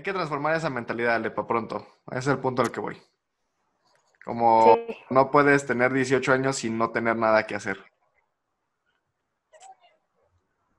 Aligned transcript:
Hay 0.00 0.04
que 0.04 0.14
transformar 0.14 0.56
esa 0.56 0.70
mentalidad, 0.70 1.20
Lepa, 1.20 1.46
pronto. 1.46 1.86
Ese 2.10 2.20
es 2.20 2.26
el 2.28 2.38
punto 2.38 2.62
al 2.62 2.72
que 2.72 2.80
voy. 2.80 2.96
Como 4.24 4.76
Sí. 4.76 4.96
no 5.10 5.30
puedes 5.30 5.66
tener 5.66 5.92
18 5.92 6.32
años 6.32 6.56
sin 6.56 6.78
no 6.78 6.88
tener 6.90 7.16
nada 7.16 7.46
que 7.46 7.54
hacer. 7.54 7.84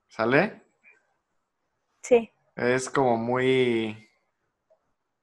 ¿Sale? 0.07 0.63
Sí, 2.02 2.31
Es 2.55 2.89
como 2.89 3.15
muy 3.15 4.09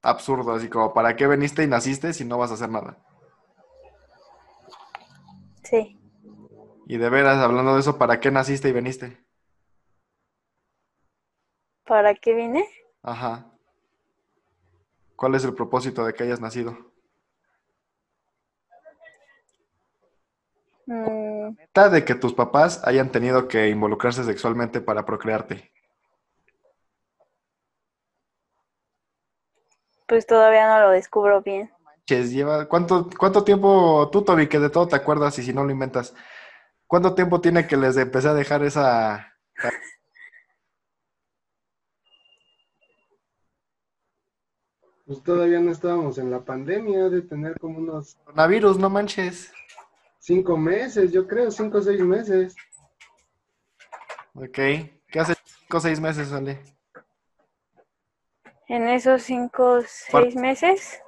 absurdo, 0.03 0.53
así 0.55 0.69
como, 0.69 0.95
¿para 0.95 1.17
qué 1.17 1.27
veniste 1.27 1.65
y 1.65 1.67
naciste 1.67 2.12
si 2.12 2.25
no 2.25 2.39
vas 2.39 2.53
a 2.53 2.55
hacer 2.55 2.69
nada? 2.69 3.05
sí. 5.65 5.99
Y 6.87 6.99
de 6.99 7.11
veras, 7.11 7.39
hablando 7.39 7.75
de 7.75 7.80
eso, 7.80 7.99
¿para 7.99 8.21
qué 8.21 8.30
naciste 8.30 8.69
y 8.69 8.73
veniste? 8.73 9.19
¿Para 11.85 12.15
qué 12.15 12.33
vine? 12.33 12.65
Ajá. 13.02 13.58
¿Cuál 15.19 15.35
es 15.35 15.45
el 15.45 15.53
propósito 15.53 16.07
de 16.07 16.15
que 16.15 16.23
hayas 16.23 16.41
nacido? 16.41 16.79
Mm, 20.87 21.57
de 21.91 22.05
que 22.05 22.15
tus 22.15 22.33
papás 22.33 22.81
hayan 22.85 23.11
tenido 23.11 23.49
que 23.49 23.69
involucrarse 23.69 24.23
sexualmente 24.23 24.81
para 24.81 25.05
procrearte. 25.05 25.73
pues 30.07 30.27
todavía 30.27 30.67
no 30.67 30.87
lo 30.87 30.91
descubro 30.91 31.43
bien. 31.43 31.71
Lleva, 32.07 32.66
¿cuánto, 32.66 33.11
cuánto 33.19 33.45
tiempo, 33.45 34.09
tú, 34.11 34.23
Toby, 34.23 34.49
que 34.49 34.59
de 34.59 34.71
todo 34.71 34.89
te 34.89 34.97
acuerdas 34.97 35.39
y 35.39 35.43
si 35.43 35.53
no 35.53 35.63
lo 35.63 35.71
inventas, 35.71 36.15
cuánto 36.87 37.15
tiempo 37.15 37.43
tiene 37.43 37.66
que 37.66 37.77
les 37.77 37.99
empecé 37.99 38.29
a 38.29 38.35
dejar 38.35 38.63
esa 38.63 39.35
Pues 45.09 45.23
todavía 45.23 45.59
no 45.59 45.73
estábamos 45.73 46.18
en 46.18 46.30
la 46.30 46.45
pandemia, 46.45 47.09
de 47.09 47.23
tener 47.23 47.59
como 47.59 47.78
unos 47.78 48.14
coronavirus, 48.16 48.78
no 48.78 48.90
manches? 48.90 49.51
cinco 50.18 50.59
meses, 50.59 51.10
yo 51.10 51.26
creo, 51.26 51.51
cinco 51.51 51.78
o 51.78 51.80
seis 51.80 52.02
meses. 52.02 52.54
Ok. 54.34 54.52
¿Qué 54.52 55.18
hace 55.18 55.34
cinco 55.46 55.79
o 55.79 55.80
seis 55.80 55.98
meses, 55.98 56.30
Ale? 56.30 56.60
En 58.66 58.86
esos 58.86 59.23
cinco, 59.23 59.80
seis 59.86 60.36
meses, 60.36 61.01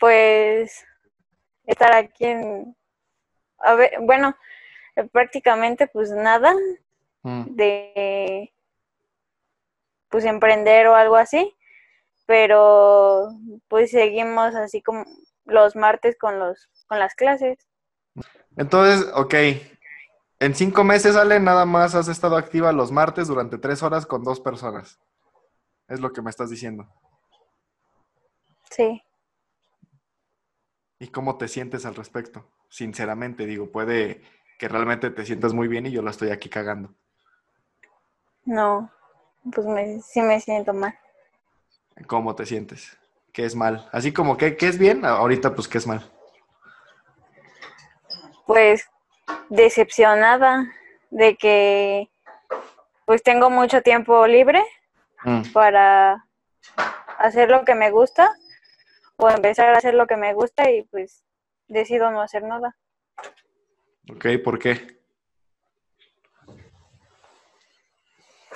pues 0.00 0.84
estar 1.64 1.94
aquí 1.94 2.24
en, 2.24 2.76
a 3.58 3.74
ver, 3.76 3.92
bueno, 4.00 4.36
eh, 4.96 5.04
prácticamente 5.04 5.86
pues 5.86 6.10
nada 6.10 6.52
Mm, 7.26 7.56
de, 7.56 8.54
pues 10.08 10.24
emprender 10.24 10.86
o 10.86 10.94
algo 10.94 11.16
así, 11.16 11.54
pero 12.26 13.28
pues 13.68 13.90
seguimos 13.90 14.54
así 14.54 14.82
como 14.82 15.04
los 15.44 15.76
martes 15.76 16.16
con 16.18 16.38
los, 16.38 16.68
con 16.86 16.98
las 16.98 17.14
clases. 17.14 17.58
Entonces, 18.56 19.10
ok. 19.14 19.34
En 20.38 20.54
cinco 20.54 20.84
meses, 20.84 21.16
Ale, 21.16 21.40
nada 21.40 21.64
más 21.64 21.94
has 21.94 22.08
estado 22.08 22.36
activa 22.36 22.72
los 22.72 22.92
martes 22.92 23.28
durante 23.28 23.58
tres 23.58 23.82
horas 23.82 24.06
con 24.06 24.22
dos 24.22 24.40
personas. 24.40 24.98
Es 25.88 26.00
lo 26.00 26.12
que 26.12 26.20
me 26.20 26.30
estás 26.30 26.50
diciendo. 26.50 26.86
Sí, 28.70 29.02
¿Y 30.98 31.08
cómo 31.08 31.36
te 31.36 31.48
sientes 31.48 31.84
al 31.84 31.94
respecto? 31.94 32.50
Sinceramente, 32.68 33.46
digo, 33.46 33.70
puede 33.70 34.22
que 34.58 34.68
realmente 34.68 35.10
te 35.10 35.26
sientas 35.26 35.52
muy 35.52 35.68
bien 35.68 35.86
y 35.86 35.90
yo 35.90 36.02
la 36.02 36.10
estoy 36.10 36.30
aquí 36.30 36.48
cagando. 36.48 36.94
no, 38.44 38.90
pues 39.52 39.66
me, 39.66 40.00
sí 40.00 40.20
me 40.20 40.40
siento 40.40 40.72
mal. 40.72 40.98
¿Cómo 42.06 42.34
te 42.34 42.46
sientes? 42.46 42.96
¿Qué 43.32 43.44
es 43.44 43.54
mal? 43.54 43.88
Así 43.92 44.12
como 44.12 44.36
que, 44.36 44.56
¿qué 44.56 44.68
es 44.68 44.78
bien? 44.78 45.04
Ahorita, 45.04 45.54
pues, 45.54 45.68
¿qué 45.68 45.78
es 45.78 45.86
mal? 45.86 46.10
pues 48.46 48.88
decepcionada 49.50 50.72
de 51.10 51.36
que 51.36 52.08
pues 53.04 53.22
tengo 53.22 53.50
mucho 53.50 53.82
tiempo 53.82 54.26
libre 54.26 54.62
Mm, 55.24 55.42
para 55.52 56.24
hacer 57.18 57.50
lo 57.50 57.64
que 57.64 57.74
me 57.74 57.90
gusta 57.90 58.32
o 59.16 59.28
empezar 59.28 59.70
a 59.70 59.78
hacer 59.78 59.94
lo 59.94 60.06
que 60.06 60.16
me 60.16 60.34
gusta 60.34 60.70
y 60.70 60.84
pues 60.84 61.24
decido 61.68 62.10
no 62.12 62.20
hacer 62.22 62.44
nada. 62.44 62.76
ok, 64.10 64.26
¿por 64.44 64.58
qué? 64.58 65.00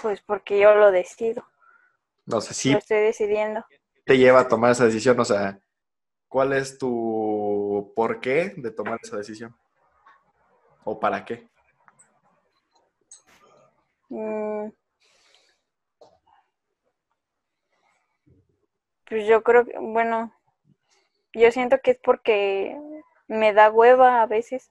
Pues 0.03 0.21
porque 0.23 0.59
yo 0.59 0.75
lo 0.75 0.91
decido, 0.91 1.45
No 2.27 2.41
sé, 2.41 2.55
sí 2.55 2.73
lo 2.73 2.79
estoy 2.79 2.99
decidiendo. 3.01 3.65
te 4.05 4.19
lleva 4.19 4.41
a 4.41 4.49
tomar 4.49 4.73
esa 4.73 4.87
decisión, 4.87 5.19
o 5.21 5.25
sea, 5.25 5.59
¿cuál 6.29 6.53
es 6.53 6.79
tu 6.79 7.93
por 7.97 8.21
qué 8.21 8.55
de 8.57 8.71
tomar 8.71 8.99
esa 9.03 9.17
decisión? 9.17 9.55
¿O 10.85 10.99
para 10.99 11.25
qué? 11.25 11.49
Mm. 14.11 14.71
Pues 19.09 19.27
yo 19.27 19.43
creo 19.43 19.65
que, 19.67 19.75
bueno, 19.79 20.33
yo 21.35 21.51
siento 21.51 21.79
que 21.83 21.93
es 21.93 21.99
porque 22.03 22.77
me 23.29 23.53
da 23.53 23.71
hueva 23.71 24.23
a 24.23 24.27
veces, 24.27 24.71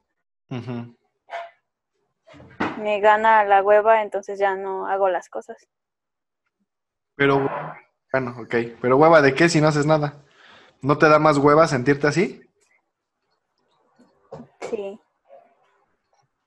Ujú. 0.49 0.95
Me 2.79 2.99
gana 3.01 3.43
la 3.43 3.61
hueva, 3.63 4.01
entonces 4.01 4.39
ya 4.39 4.55
no 4.55 4.87
hago 4.87 5.09
las 5.09 5.29
cosas. 5.29 5.67
Pero, 7.15 7.47
bueno, 8.11 8.35
ok. 8.39 8.55
Pero 8.81 8.97
hueva, 8.97 9.21
¿de 9.21 9.35
qué 9.35 9.47
si 9.49 9.61
no 9.61 9.67
haces 9.67 9.85
nada? 9.85 10.23
¿No 10.81 10.97
te 10.97 11.09
da 11.09 11.19
más 11.19 11.37
hueva 11.37 11.67
sentirte 11.67 12.07
así? 12.07 12.41
Sí, 14.61 14.99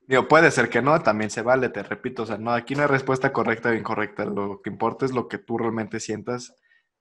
Digo, 0.06 0.28
puede 0.28 0.50
ser 0.50 0.68
que 0.68 0.82
no, 0.82 1.00
también 1.02 1.30
se 1.30 1.42
vale, 1.42 1.68
te 1.68 1.82
repito. 1.82 2.22
O 2.24 2.26
sea, 2.26 2.38
no, 2.38 2.52
aquí 2.52 2.74
no 2.74 2.82
hay 2.82 2.88
respuesta 2.88 3.32
correcta 3.32 3.70
o 3.70 3.74
incorrecta. 3.74 4.24
Lo 4.24 4.60
que 4.62 4.70
importa 4.70 5.04
es 5.06 5.12
lo 5.12 5.28
que 5.28 5.38
tú 5.38 5.58
realmente 5.58 6.00
sientas 6.00 6.54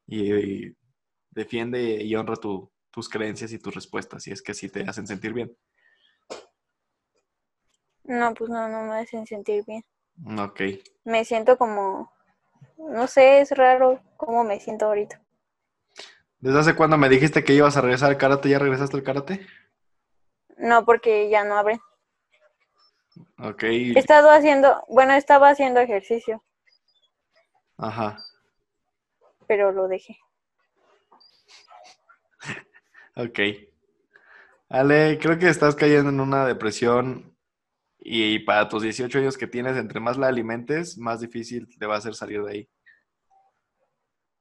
y, 0.08 0.34
y 0.34 0.78
defiende 1.32 2.04
y 2.04 2.16
honra 2.16 2.36
tu- 2.38 2.72
tus 2.92 3.10
creencias 3.10 3.52
y 3.54 3.60
tus 3.60 3.74
respuestas, 3.76 4.24
si 4.24 4.32
es 4.32 4.42
que 4.42 4.54
sí 4.54 4.70
te 4.70 4.84
hacen 4.84 5.08
sentir 5.08 5.34
bien. 5.34 5.52
No, 8.12 8.34
pues 8.34 8.50
no, 8.50 8.68
no 8.68 8.84
me 8.84 9.00
hacen 9.00 9.26
sentir 9.26 9.64
bien. 9.66 9.84
Ok. 10.38 10.62
Me 11.06 11.24
siento 11.26 11.58
como, 11.58 12.12
no 12.78 13.08
sé, 13.08 13.42
es 13.42 13.52
raro 13.52 14.02
cómo 14.18 14.44
me 14.44 14.60
siento 14.60 14.86
ahorita. 14.86 15.22
¿Desde 16.40 16.60
hace 16.60 16.76
cuándo 16.76 16.98
me 16.98 17.08
dijiste 17.08 17.44
que 17.44 17.54
ibas 17.54 17.78
a 17.78 17.82
regresar 17.82 18.10
al 18.10 18.18
karate? 18.18 18.50
¿Ya 18.50 18.60
regresaste 18.60 18.98
al 18.98 19.04
karate? 19.04 19.48
No, 20.58 20.84
porque 20.86 21.30
ya 21.30 21.44
no 21.44 21.58
abren. 21.58 21.80
Ok. 23.40 23.64
He 23.64 24.00
estado 24.00 24.30
haciendo, 24.30 24.84
bueno, 24.90 25.14
estaba 25.14 25.50
haciendo 25.50 25.80
ejercicio, 25.80 26.44
Ajá. 27.78 28.18
pero 29.48 29.72
lo 29.72 29.88
dejé. 29.88 30.18
Ok. 33.16 33.40
Ale, 34.70 35.20
creo 35.20 35.38
que 35.38 35.50
estás 35.50 35.76
cayendo 35.76 36.10
en 36.10 36.20
una 36.20 36.46
depresión 36.46 37.31
y 38.02 38.40
para 38.40 38.68
tus 38.68 38.84
18 38.84 39.20
años 39.20 39.38
que 39.38 39.48
tienes, 39.48 39.78
entre 39.78 40.00
más 40.00 40.18
la 40.18 40.28
alimentes, 40.28 40.98
más 40.98 41.22
difícil 41.22 41.68
te 41.78 41.86
va 41.86 41.96
a 41.96 41.98
hacer 42.00 42.16
salir 42.16 42.44
de 42.44 42.52
ahí. 42.52 42.70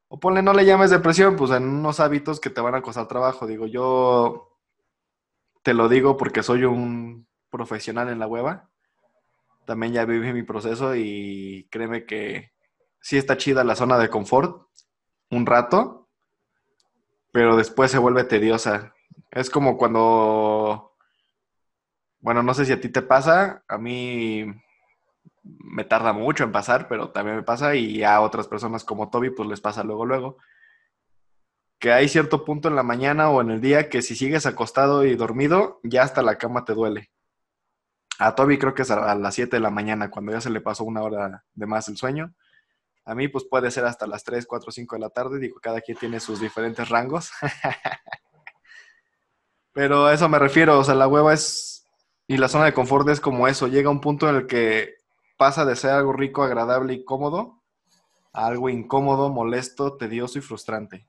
O 0.09 0.19
ponle, 0.19 0.43
no 0.43 0.53
le 0.53 0.65
llames 0.65 0.91
depresión, 0.91 1.37
pues 1.37 1.51
en 1.53 1.69
unos 1.69 2.01
hábitos 2.01 2.41
que 2.41 2.51
te 2.51 2.61
van 2.61 2.75
a 2.75 2.83
costar 2.83 3.07
trabajo. 3.07 3.47
Digo, 3.47 3.67
yo 3.67 4.59
te 5.63 5.75
lo 5.75 5.89
digo 5.89 6.17
porque 6.17 6.43
soy 6.43 6.65
un 6.65 7.29
profesional 7.51 8.09
en 8.09 8.19
la 8.19 8.27
hueva. 8.27 8.71
También 9.67 9.93
ya 9.93 10.05
viví 10.05 10.33
mi 10.33 10.43
proceso 10.43 10.97
y 10.97 11.69
créeme 11.71 12.07
que 12.07 12.53
sí 13.01 13.19
está 13.19 13.37
chida 13.37 13.63
la 13.63 13.77
zona 13.77 13.99
de 13.99 14.09
confort 14.09 14.67
un 15.31 15.47
rato, 15.47 16.09
pero 17.33 17.57
después 17.57 17.91
se 17.91 17.99
vuelve 17.99 18.25
tediosa. 18.25 18.95
Es 19.31 19.49
como 19.49 19.77
cuando, 19.77 20.90
bueno, 22.21 22.43
no 22.43 22.55
sé 22.55 22.65
si 22.65 22.73
a 22.73 22.81
ti 22.81 22.89
te 22.89 23.03
pasa, 23.03 23.65
a 23.69 23.79
mí 23.79 24.47
me 25.43 25.85
tarda 25.85 26.13
mucho 26.13 26.45
en 26.45 26.53
pasar, 26.53 26.89
pero 26.89 27.11
también 27.11 27.37
me 27.37 27.43
pasa 27.43 27.75
y 27.75 28.03
a 28.05 28.21
otras 28.21 28.47
personas 28.49 28.85
como 28.85 29.11
Toby 29.11 29.31
pues 29.31 29.49
les 29.49 29.61
pasa 29.61 29.85
luego, 29.85 30.07
luego. 30.07 30.37
Que 31.79 31.93
hay 31.93 32.09
cierto 32.09 32.45
punto 32.45 32.69
en 32.69 32.77
la 32.77 32.83
mañana 32.83 33.31
o 33.31 33.41
en 33.41 33.51
el 33.51 33.61
día 33.61 33.89
que 33.89 34.03
si 34.03 34.15
sigues 34.15 34.45
acostado 34.47 35.05
y 35.05 35.17
dormido, 35.17 35.81
ya 35.83 36.03
hasta 36.03 36.23
la 36.23 36.37
cama 36.37 36.65
te 36.65 36.75
duele. 36.75 37.11
A 38.19 38.35
Toby 38.35 38.59
creo 38.59 38.75
que 38.75 38.83
es 38.83 38.91
a 38.91 39.15
las 39.15 39.35
7 39.35 39.57
de 39.57 39.61
la 39.61 39.71
mañana, 39.71 40.11
cuando 40.11 40.33
ya 40.33 40.43
se 40.43 40.51
le 40.51 40.61
pasó 40.61 40.85
una 40.85 41.03
hora 41.03 41.43
de 41.55 41.67
más 41.67 41.89
el 41.89 41.97
sueño. 41.97 42.35
A 43.07 43.15
mí 43.15 43.29
pues 43.29 43.47
puede 43.49 43.71
ser 43.71 43.87
hasta 43.87 44.07
las 44.07 44.25
3, 44.25 44.47
4, 44.47 44.71
5 44.71 44.97
de 44.97 45.01
la 45.01 45.09
tarde, 45.09 45.39
digo, 45.39 45.59
cada 45.61 45.81
quien 45.81 45.97
tiene 45.97 46.21
sus 46.21 46.39
diferentes 46.39 46.87
rangos. 46.91 47.31
Pero 49.73 50.07
a 50.07 50.13
eso 50.13 50.29
me 50.29 50.39
refiero, 50.39 50.79
o 50.79 50.85
sea, 50.85 50.95
la 50.95 51.09
hueva 51.09 51.33
es, 51.33 51.80
y 52.31 52.37
la 52.37 52.49
zona 52.49 52.67
de 52.67 52.73
confort 52.73 53.09
es 53.09 53.21
como 53.21 53.49
eso, 53.49 53.67
llega 53.67 53.91
un 53.91 54.01
punto 54.01 54.31
en 54.31 54.37
el 54.37 54.47
que 54.47 54.99
pasa 55.37 55.65
de 55.65 55.75
ser 55.75 55.91
algo 55.91 56.13
rico, 56.13 56.45
agradable 56.45 56.95
y 56.95 57.05
cómodo 57.05 57.61
a 58.33 58.47
algo 58.47 58.69
incómodo, 58.69 59.31
molesto, 59.31 59.97
tedioso 59.97 60.39
y 60.39 60.41
frustrante. 60.41 61.09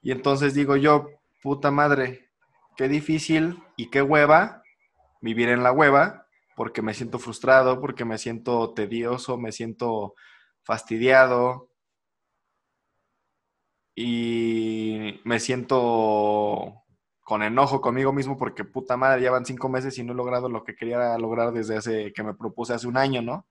Y 0.00 0.10
entonces 0.10 0.54
digo 0.54 0.76
yo, 0.76 1.10
puta 1.42 1.70
madre, 1.70 2.30
qué 2.78 2.88
difícil 2.88 3.62
y 3.76 3.90
qué 3.90 4.00
hueva 4.00 4.62
vivir 5.20 5.50
en 5.50 5.62
la 5.62 5.70
hueva, 5.70 6.26
porque 6.56 6.80
me 6.80 6.94
siento 6.94 7.18
frustrado, 7.18 7.78
porque 7.78 8.06
me 8.06 8.16
siento 8.16 8.72
tedioso, 8.72 9.36
me 9.36 9.52
siento 9.52 10.14
fastidiado 10.62 11.68
y 13.94 15.20
me 15.24 15.40
siento 15.40 16.85
con 17.26 17.42
enojo 17.42 17.80
conmigo 17.80 18.12
mismo 18.12 18.38
porque 18.38 18.62
puta 18.62 18.96
madre, 18.96 19.20
ya 19.20 19.32
van 19.32 19.44
cinco 19.44 19.68
meses 19.68 19.98
y 19.98 20.04
no 20.04 20.12
he 20.12 20.16
logrado 20.16 20.48
lo 20.48 20.62
que 20.62 20.76
quería 20.76 21.18
lograr 21.18 21.52
desde 21.52 21.76
hace 21.76 22.12
que 22.12 22.22
me 22.22 22.34
propuse 22.34 22.72
hace 22.72 22.86
un 22.86 22.96
año, 22.96 23.20
¿no? 23.20 23.48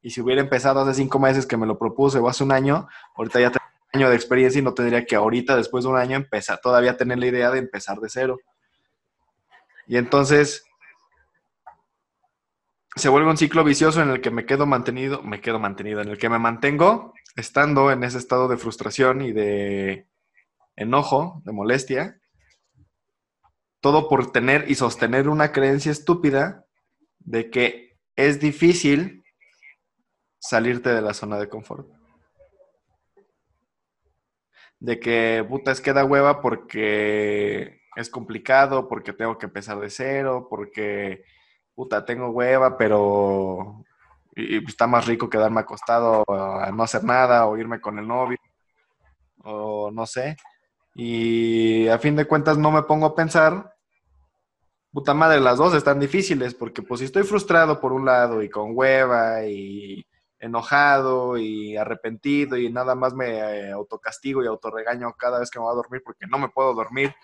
Y 0.00 0.12
si 0.12 0.22
hubiera 0.22 0.40
empezado 0.40 0.80
hace 0.80 0.94
cinco 0.94 1.18
meses 1.18 1.44
que 1.44 1.58
me 1.58 1.66
lo 1.66 1.78
propuse 1.78 2.18
o 2.18 2.26
hace 2.30 2.42
un 2.42 2.52
año, 2.52 2.88
ahorita 3.16 3.38
ya 3.38 3.50
tengo 3.50 3.66
un 3.92 4.00
año 4.00 4.08
de 4.08 4.16
experiencia 4.16 4.60
y 4.60 4.62
no 4.62 4.72
tendría 4.72 5.04
que 5.04 5.14
ahorita, 5.14 5.56
después 5.56 5.84
de 5.84 5.90
un 5.90 5.98
año, 5.98 6.16
empezar 6.16 6.58
todavía 6.62 6.96
tener 6.96 7.18
la 7.18 7.26
idea 7.26 7.50
de 7.50 7.58
empezar 7.58 7.98
de 7.98 8.08
cero. 8.08 8.38
Y 9.86 9.98
entonces 9.98 10.64
se 12.96 13.10
vuelve 13.10 13.28
un 13.28 13.36
ciclo 13.36 13.62
vicioso 13.62 14.00
en 14.00 14.08
el 14.08 14.22
que 14.22 14.30
me 14.30 14.46
quedo 14.46 14.64
mantenido, 14.64 15.22
me 15.22 15.42
quedo 15.42 15.58
mantenido, 15.58 16.00
en 16.00 16.08
el 16.08 16.16
que 16.16 16.30
me 16.30 16.38
mantengo 16.38 17.12
estando 17.36 17.90
en 17.90 18.04
ese 18.04 18.16
estado 18.16 18.48
de 18.48 18.56
frustración 18.56 19.20
y 19.20 19.32
de 19.32 20.06
enojo, 20.76 21.42
de 21.44 21.52
molestia, 21.52 22.18
todo 23.80 24.08
por 24.08 24.32
tener 24.32 24.70
y 24.70 24.74
sostener 24.74 25.28
una 25.28 25.52
creencia 25.52 25.92
estúpida 25.92 26.64
de 27.18 27.50
que 27.50 27.96
es 28.16 28.40
difícil 28.40 29.22
salirte 30.38 30.90
de 30.90 31.02
la 31.02 31.14
zona 31.14 31.38
de 31.38 31.48
confort. 31.48 31.88
De 34.80 34.98
que, 35.00 35.44
puta, 35.48 35.72
es 35.72 35.80
que 35.80 35.92
da 35.92 36.04
hueva 36.04 36.40
porque 36.40 37.80
es 37.96 38.10
complicado, 38.10 38.88
porque 38.88 39.12
tengo 39.12 39.38
que 39.38 39.46
empezar 39.46 39.78
de 39.80 39.90
cero, 39.90 40.46
porque, 40.48 41.24
puta, 41.74 42.04
tengo 42.04 42.30
hueva, 42.30 42.76
pero 42.76 43.84
y, 44.36 44.64
está 44.64 44.86
más 44.86 45.06
rico 45.06 45.28
quedarme 45.28 45.60
acostado 45.60 46.24
a 46.28 46.70
no 46.70 46.82
hacer 46.84 47.02
nada 47.04 47.46
o 47.46 47.56
irme 47.56 47.80
con 47.80 47.98
el 47.98 48.06
novio 48.06 48.38
o 49.42 49.90
no 49.90 50.06
sé. 50.06 50.36
Y 51.00 51.86
a 51.86 51.96
fin 52.00 52.16
de 52.16 52.24
cuentas 52.24 52.58
no 52.58 52.72
me 52.72 52.82
pongo 52.82 53.06
a 53.06 53.14
pensar, 53.14 53.72
puta 54.90 55.14
madre, 55.14 55.38
las 55.38 55.56
dos 55.56 55.72
están 55.74 56.00
difíciles, 56.00 56.54
porque 56.54 56.82
pues 56.82 56.98
si 56.98 57.04
estoy 57.06 57.22
frustrado 57.22 57.80
por 57.80 57.92
un 57.92 58.04
lado 58.04 58.42
y 58.42 58.50
con 58.50 58.72
hueva 58.74 59.46
y 59.46 60.04
enojado 60.40 61.38
y 61.38 61.76
arrepentido 61.76 62.56
y 62.56 62.72
nada 62.72 62.96
más 62.96 63.14
me 63.14 63.28
eh, 63.28 63.70
autocastigo 63.70 64.42
y 64.42 64.48
autorregaño 64.48 65.14
cada 65.16 65.38
vez 65.38 65.52
que 65.52 65.60
me 65.60 65.66
voy 65.66 65.72
a 65.72 65.76
dormir 65.76 66.02
porque 66.04 66.26
no 66.26 66.36
me 66.36 66.48
puedo 66.48 66.74
dormir, 66.74 67.14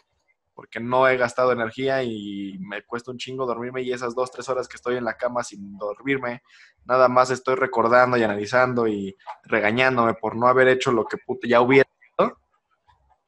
porque 0.55 0.79
no 0.79 1.09
he 1.09 1.17
gastado 1.17 1.51
energía 1.51 2.05
y 2.05 2.57
me 2.61 2.85
cuesta 2.85 3.11
un 3.11 3.19
chingo 3.19 3.45
dormirme 3.45 3.83
y 3.83 3.93
esas 3.93 4.15
dos, 4.15 4.31
tres 4.31 4.49
horas 4.49 4.69
que 4.69 4.77
estoy 4.77 4.99
en 4.99 5.05
la 5.05 5.17
cama 5.17 5.43
sin 5.43 5.77
dormirme, 5.79 6.43
nada 6.85 7.09
más 7.09 7.33
estoy 7.33 7.57
recordando 7.57 8.17
y 8.17 8.23
analizando 8.23 8.87
y 8.87 9.17
regañándome 9.43 10.15
por 10.15 10.37
no 10.37 10.47
haber 10.47 10.69
hecho 10.69 10.93
lo 10.93 11.07
que 11.07 11.17
puta 11.19 11.49
ya 11.49 11.61
hubiera 11.61 11.89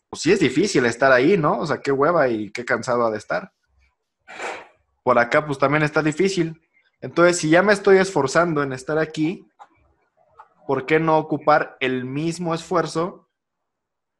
pues 0.08 0.22
sí 0.22 0.32
es 0.32 0.40
difícil 0.40 0.84
estar 0.86 1.12
ahí, 1.12 1.36
¿no? 1.36 1.58
O 1.58 1.66
sea, 1.66 1.80
qué 1.80 1.92
hueva 1.92 2.28
y 2.28 2.50
qué 2.50 2.64
cansado 2.64 3.06
ha 3.06 3.10
de 3.10 3.18
estar. 3.18 3.52
Por 5.02 5.18
acá, 5.18 5.44
pues 5.44 5.58
también 5.58 5.82
está 5.82 6.02
difícil. 6.02 6.60
Entonces, 7.00 7.38
si 7.38 7.50
ya 7.50 7.62
me 7.62 7.72
estoy 7.72 7.98
esforzando 7.98 8.62
en 8.62 8.72
estar 8.72 8.98
aquí, 8.98 9.48
¿por 10.66 10.86
qué 10.86 10.98
no 10.98 11.18
ocupar 11.18 11.76
el 11.80 12.04
mismo 12.04 12.54
esfuerzo? 12.54 13.28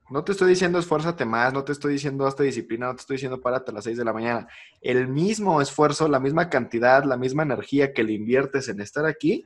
No 0.09 0.23
te 0.23 0.33
estoy 0.33 0.51
diciendo 0.51 0.79
esfuérzate 0.79 1.25
más, 1.25 1.53
no 1.53 1.65
te 1.65 1.73
estoy 1.73 1.95
diciendo 1.95 2.27
hasta 2.27 2.45
disciplina, 2.45 2.87
no 2.87 2.95
te 2.95 3.01
estoy 3.01 3.17
diciendo 3.17 3.41
párate 3.41 3.73
a 3.73 3.75
las 3.75 3.85
6 3.85 3.99
de 3.99 4.05
la 4.05 4.13
mañana. 4.13 4.47
El 4.81 5.09
mismo 5.09 5.61
esfuerzo, 5.61 6.07
la 6.07 6.21
misma 6.21 6.49
cantidad, 6.49 7.03
la 7.03 7.17
misma 7.17 7.43
energía 7.43 7.93
que 7.93 8.05
le 8.05 8.13
inviertes 8.13 8.69
en 8.69 8.81
estar 8.81 9.05
aquí, 9.05 9.45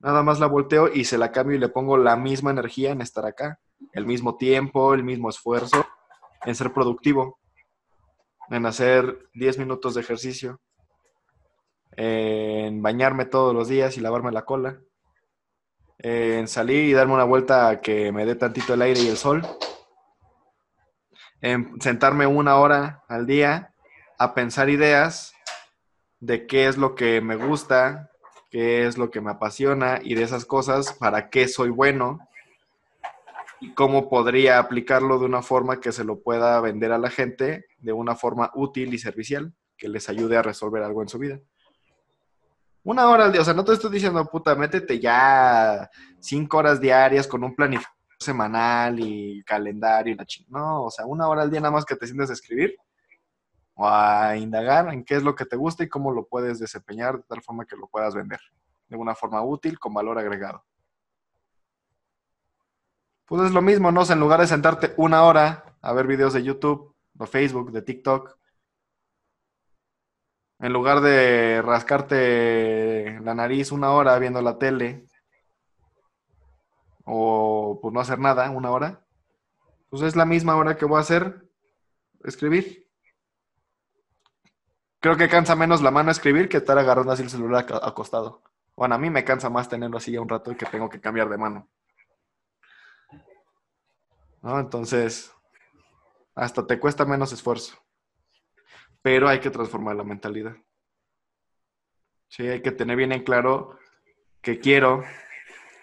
nada 0.00 0.22
más 0.22 0.38
la 0.38 0.46
volteo 0.46 0.92
y 0.92 1.04
se 1.04 1.16
la 1.16 1.32
cambio 1.32 1.56
y 1.56 1.60
le 1.60 1.70
pongo 1.70 1.96
la 1.96 2.16
misma 2.16 2.50
energía 2.50 2.90
en 2.90 3.00
estar 3.00 3.24
acá 3.24 3.58
el 3.92 4.06
mismo 4.06 4.36
tiempo, 4.36 4.94
el 4.94 5.04
mismo 5.04 5.30
esfuerzo 5.30 5.86
en 6.44 6.54
ser 6.54 6.72
productivo, 6.72 7.38
en 8.50 8.66
hacer 8.66 9.28
10 9.34 9.58
minutos 9.58 9.94
de 9.94 10.00
ejercicio, 10.00 10.60
en 11.92 12.82
bañarme 12.82 13.24
todos 13.24 13.54
los 13.54 13.68
días 13.68 13.96
y 13.96 14.00
lavarme 14.00 14.32
la 14.32 14.44
cola, 14.44 14.80
en 15.98 16.46
salir 16.46 16.84
y 16.84 16.92
darme 16.92 17.14
una 17.14 17.24
vuelta 17.24 17.80
que 17.80 18.12
me 18.12 18.26
dé 18.26 18.36
tantito 18.36 18.74
el 18.74 18.82
aire 18.82 19.00
y 19.00 19.08
el 19.08 19.16
sol, 19.16 19.46
en 21.40 21.80
sentarme 21.80 22.26
una 22.26 22.56
hora 22.56 23.02
al 23.08 23.26
día 23.26 23.74
a 24.18 24.34
pensar 24.34 24.68
ideas 24.68 25.34
de 26.20 26.46
qué 26.46 26.66
es 26.66 26.76
lo 26.76 26.94
que 26.94 27.20
me 27.20 27.36
gusta, 27.36 28.10
qué 28.50 28.86
es 28.86 28.96
lo 28.96 29.10
que 29.10 29.20
me 29.20 29.32
apasiona 29.32 30.00
y 30.02 30.14
de 30.14 30.22
esas 30.22 30.44
cosas, 30.44 30.92
para 30.94 31.28
qué 31.28 31.48
soy 31.48 31.70
bueno 31.70 32.18
y 33.60 33.74
cómo 33.74 34.08
podría 34.08 34.58
aplicarlo 34.58 35.18
de 35.18 35.26
una 35.26 35.42
forma 35.42 35.80
que 35.80 35.92
se 35.92 36.04
lo 36.04 36.20
pueda 36.20 36.60
vender 36.60 36.92
a 36.92 36.98
la 36.98 37.10
gente 37.10 37.66
de 37.78 37.92
una 37.92 38.14
forma 38.14 38.50
útil 38.54 38.92
y 38.94 38.98
servicial 38.98 39.54
que 39.76 39.88
les 39.88 40.08
ayude 40.08 40.36
a 40.36 40.42
resolver 40.42 40.82
algo 40.82 41.02
en 41.02 41.08
su 41.08 41.18
vida. 41.18 41.40
Una 42.82 43.08
hora 43.08 43.24
al 43.24 43.32
día, 43.32 43.40
o 43.40 43.44
sea, 43.44 43.54
no 43.54 43.64
te 43.64 43.72
estoy 43.72 43.90
diciendo, 43.90 44.24
puta, 44.26 44.54
métete 44.54 45.00
ya 45.00 45.90
cinco 46.20 46.58
horas 46.58 46.80
diarias 46.80 47.26
con 47.26 47.42
un 47.42 47.54
planificador 47.54 47.96
semanal 48.18 48.98
y 49.00 49.42
calendario 49.44 50.14
y 50.14 50.16
la 50.16 50.24
chingada. 50.24 50.64
No, 50.64 50.84
o 50.84 50.90
sea, 50.90 51.04
una 51.04 51.28
hora 51.28 51.42
al 51.42 51.50
día 51.50 51.60
nada 51.60 51.72
más 51.72 51.84
que 51.84 51.96
te 51.96 52.06
sientes 52.06 52.30
a 52.30 52.32
escribir 52.32 52.76
o 53.74 53.86
a 53.86 54.36
indagar 54.36 54.92
en 54.92 55.04
qué 55.04 55.16
es 55.16 55.22
lo 55.22 55.34
que 55.34 55.44
te 55.44 55.56
gusta 55.56 55.84
y 55.84 55.88
cómo 55.88 56.10
lo 56.12 56.26
puedes 56.26 56.58
desempeñar 56.58 57.18
de 57.18 57.24
tal 57.24 57.42
forma 57.42 57.66
que 57.66 57.76
lo 57.76 57.88
puedas 57.88 58.14
vender 58.14 58.40
de 58.88 58.96
una 58.96 59.14
forma 59.14 59.42
útil 59.42 59.78
con 59.78 59.92
valor 59.92 60.18
agregado. 60.18 60.64
Pues 63.26 63.42
es 63.42 63.52
lo 63.52 63.60
mismo, 63.60 63.90
¿no? 63.90 64.02
en 64.08 64.20
lugar 64.20 64.40
de 64.40 64.46
sentarte 64.46 64.94
una 64.96 65.24
hora 65.24 65.76
a 65.82 65.92
ver 65.92 66.06
videos 66.06 66.32
de 66.32 66.44
YouTube, 66.44 66.94
de 67.14 67.26
Facebook, 67.26 67.72
de 67.72 67.82
TikTok, 67.82 68.36
en 70.58 70.72
lugar 70.72 71.00
de 71.00 71.60
rascarte 71.62 73.20
la 73.20 73.34
nariz 73.34 73.72
una 73.72 73.90
hora 73.90 74.18
viendo 74.18 74.40
la 74.42 74.58
tele, 74.58 75.06
o 77.04 77.78
pues 77.82 77.92
no 77.92 78.00
hacer 78.00 78.18
nada 78.18 78.50
una 78.50 78.70
hora, 78.70 79.04
pues 79.90 80.02
es 80.02 80.16
la 80.16 80.24
misma 80.24 80.56
hora 80.56 80.76
que 80.76 80.84
voy 80.84 80.98
a 80.98 81.00
hacer 81.00 81.48
escribir. 82.24 82.86
Creo 85.00 85.16
que 85.16 85.28
cansa 85.28 85.54
menos 85.56 85.82
la 85.82 85.90
mano 85.90 86.10
escribir 86.10 86.48
que 86.48 86.56
estar 86.58 86.78
agarrando 86.78 87.12
así 87.12 87.22
el 87.22 87.30
celular 87.30 87.66
acostado. 87.82 88.42
Bueno, 88.76 88.94
a 88.94 88.98
mí 88.98 89.10
me 89.10 89.24
cansa 89.24 89.50
más 89.50 89.68
tenerlo 89.68 89.98
así 89.98 90.12
ya 90.12 90.20
un 90.20 90.28
rato 90.28 90.52
y 90.52 90.56
que 90.56 90.66
tengo 90.66 90.88
que 90.88 91.00
cambiar 91.00 91.28
de 91.28 91.38
mano. 91.38 91.68
Entonces, 94.46 95.32
hasta 96.34 96.66
te 96.66 96.78
cuesta 96.78 97.04
menos 97.04 97.32
esfuerzo. 97.32 97.76
Pero 99.02 99.28
hay 99.28 99.40
que 99.40 99.50
transformar 99.50 99.96
la 99.96 100.04
mentalidad. 100.04 100.56
Sí, 102.28 102.46
hay 102.46 102.62
que 102.62 102.72
tener 102.72 102.96
bien 102.96 103.12
en 103.12 103.24
claro 103.24 103.78
qué 104.42 104.60
quiero, 104.60 105.02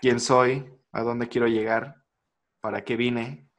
quién 0.01 0.19
soy, 0.19 0.69
a 0.91 1.01
dónde 1.01 1.27
quiero 1.27 1.47
llegar, 1.47 2.03
para 2.61 2.83
qué 2.83 2.95
vine, 2.95 3.49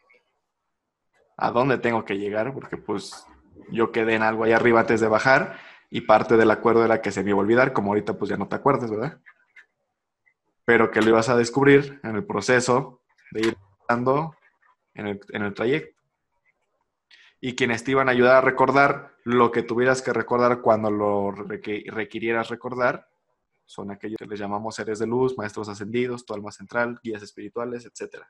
a 1.36 1.50
dónde 1.50 1.78
tengo 1.78 2.04
que 2.04 2.18
llegar, 2.18 2.54
porque 2.54 2.76
pues 2.76 3.26
yo 3.70 3.92
quedé 3.92 4.14
en 4.14 4.22
algo 4.22 4.44
ahí 4.44 4.52
arriba 4.52 4.80
antes 4.80 5.00
de 5.00 5.08
bajar 5.08 5.58
y 5.90 6.02
parte 6.02 6.36
del 6.36 6.50
acuerdo 6.50 6.84
era 6.84 7.00
que 7.02 7.10
se 7.10 7.22
me 7.22 7.30
iba 7.30 7.38
a 7.38 7.42
olvidar, 7.42 7.72
como 7.72 7.90
ahorita 7.90 8.14
pues 8.14 8.30
ya 8.30 8.36
no 8.36 8.48
te 8.48 8.56
acuerdas, 8.56 8.90
¿verdad? 8.90 9.20
Pero 10.64 10.90
que 10.90 11.00
lo 11.02 11.10
ibas 11.10 11.28
a 11.28 11.36
descubrir 11.36 12.00
en 12.02 12.16
el 12.16 12.24
proceso 12.24 13.02
de 13.32 13.48
ir 13.48 13.56
dando 13.88 14.36
en 14.94 15.06
el, 15.42 15.54
trayecto. 15.54 16.00
Y 17.40 17.54
quienes 17.56 17.84
te 17.84 17.90
iban 17.90 18.08
a 18.08 18.12
ayudar 18.12 18.36
a 18.36 18.40
recordar 18.40 19.14
lo 19.24 19.50
que 19.50 19.62
tuvieras 19.62 20.02
que 20.02 20.12
recordar 20.12 20.60
cuando 20.60 20.90
lo 20.90 21.30
requirieras 21.30 22.48
recordar 22.48 23.08
son 23.66 23.90
aquellos 23.90 24.18
que 24.18 24.26
les 24.26 24.38
llamamos 24.38 24.74
seres 24.74 24.98
de 24.98 25.06
luz, 25.06 25.36
maestros 25.36 25.68
ascendidos, 25.68 26.24
tu 26.26 26.34
alma 26.34 26.52
central, 26.52 26.98
guías 27.02 27.22
espirituales, 27.22 27.86
etc. 27.86 28.24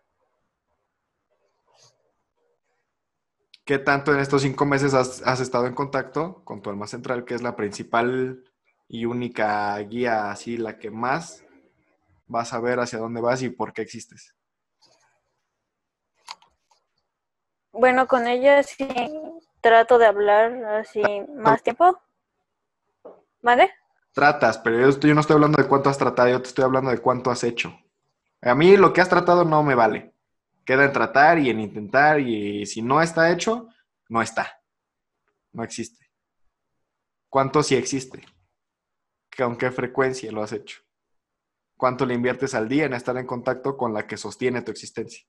¿Qué 3.64 3.78
tanto 3.78 4.12
en 4.12 4.20
estos 4.20 4.42
cinco 4.42 4.66
meses 4.66 4.94
has, 4.94 5.40
estado 5.40 5.66
en 5.66 5.74
contacto 5.74 6.44
con 6.44 6.60
tu 6.62 6.70
alma 6.70 6.86
central, 6.86 7.24
que 7.24 7.34
es 7.34 7.42
la 7.42 7.56
principal 7.56 8.44
y 8.88 9.06
única 9.06 9.78
guía, 9.78 10.30
así 10.30 10.56
la 10.56 10.78
que 10.78 10.90
más 10.90 11.44
vas 12.26 12.52
a 12.52 12.60
ver 12.60 12.78
hacia 12.78 12.98
dónde 12.98 13.20
vas 13.20 13.42
y 13.42 13.48
por 13.48 13.72
qué 13.72 13.82
existes? 13.82 14.34
Bueno, 17.74 18.06
con 18.06 18.28
ella 18.28 18.62
sí 18.62 18.86
trato 19.60 19.98
de 19.98 20.06
hablar 20.06 20.64
así 20.64 21.02
más 21.34 21.60
tiempo. 21.62 22.00
¿Vale? 23.42 23.70
Tratas, 24.12 24.58
pero 24.58 24.90
yo, 24.90 25.14
no 25.14 25.20
estoy 25.20 25.34
hablando 25.34 25.60
de 25.60 25.68
cuánto 25.68 25.90
has 25.90 25.98
tratado, 25.98 26.28
yo 26.28 26.40
te 26.40 26.48
estoy 26.48 26.64
hablando 26.64 26.92
de 26.92 26.98
cuánto 26.98 27.32
has 27.32 27.42
hecho 27.42 27.76
A 28.40 28.54
mí 28.54 28.76
lo 28.76 28.92
que 28.92 29.00
has 29.00 29.08
tratado 29.08 29.44
no 29.44 29.62
me 29.64 29.74
vale. 29.74 30.14
Queda 30.64 30.84
en 30.84 30.92
tratar 30.92 31.40
y 31.40 31.50
en 31.50 31.60
intentar 31.60 32.20
y 32.20 32.64
si 32.64 32.80
no 32.80 33.02
está 33.02 33.32
hecho, 33.32 33.68
no 34.08 34.22
está. 34.22 34.62
No 35.52 35.64
existe. 35.64 36.08
¿Cuánto 37.28 37.62
sí 37.64 37.74
existe? 37.74 38.24
¿Con 39.36 39.58
qué 39.58 39.72
frecuencia 39.72 40.30
lo 40.30 40.44
has 40.44 40.52
hecho? 40.52 40.80
¿Cuánto 41.76 42.06
le 42.06 42.14
inviertes 42.14 42.54
al 42.54 42.68
día 42.68 42.84
en 42.84 42.94
estar 42.94 43.16
en 43.16 43.26
contacto 43.26 43.76
con 43.76 43.92
la 43.92 44.06
que 44.06 44.16
sostiene 44.16 44.62
tu 44.62 44.70
existencia? 44.70 45.26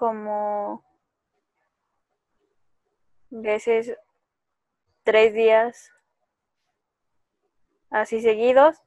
Como 0.00 0.82
veces 3.28 3.98
tres 5.02 5.34
días 5.34 5.92
así 7.90 8.22
seguidos 8.22 8.78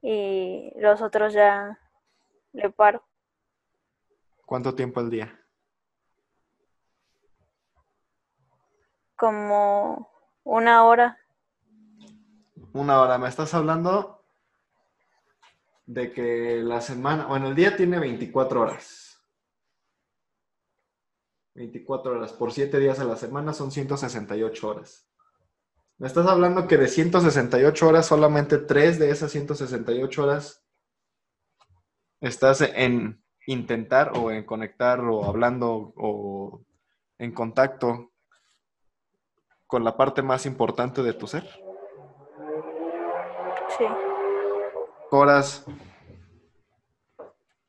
y 0.00 0.72
los 0.76 1.02
otros 1.02 1.34
ya 1.34 1.78
le 2.54 2.70
paro. 2.70 3.04
¿Cuánto 4.46 4.74
tiempo 4.74 5.00
al 5.00 5.10
día? 5.10 5.38
Como 9.14 10.10
una 10.42 10.84
hora. 10.84 11.18
Una 12.72 13.02
hora. 13.02 13.18
¿Me 13.18 13.28
estás 13.28 13.52
hablando 13.52 14.24
de 15.84 16.14
que 16.14 16.62
la 16.62 16.80
semana, 16.80 17.26
bueno, 17.26 17.48
el 17.48 17.54
día 17.54 17.76
tiene 17.76 17.98
24 17.98 18.62
horas? 18.62 19.05
24 21.56 22.12
horas 22.12 22.32
por 22.34 22.52
7 22.52 22.78
días 22.78 23.00
a 23.00 23.04
la 23.04 23.16
semana 23.16 23.54
son 23.54 23.70
168 23.70 24.68
horas. 24.68 25.08
Me 25.96 26.06
estás 26.06 26.26
hablando 26.26 26.68
que 26.68 26.76
de 26.76 26.88
168 26.88 27.88
horas, 27.88 28.06
solamente 28.06 28.58
3 28.58 28.98
de 28.98 29.10
esas 29.10 29.32
168 29.32 30.22
horas 30.22 30.62
estás 32.20 32.60
en 32.60 33.22
intentar 33.46 34.12
o 34.18 34.30
en 34.30 34.44
conectar 34.44 35.00
o 35.00 35.24
hablando 35.24 35.94
o 35.96 36.62
en 37.18 37.32
contacto 37.32 38.12
con 39.66 39.82
la 39.82 39.96
parte 39.96 40.20
más 40.20 40.44
importante 40.44 41.02
de 41.02 41.14
tu 41.14 41.26
ser. 41.26 41.44
Sí. 43.78 43.84
Horas, 45.10 45.64